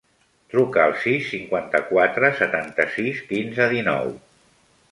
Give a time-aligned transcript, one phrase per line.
[0.53, 4.13] Truca al sis, cinquanta-quatre, setanta-sis, quinze, dinou.